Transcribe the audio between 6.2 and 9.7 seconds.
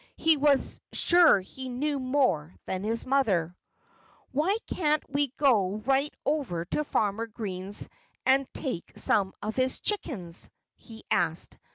over to Farmer Green's and take some of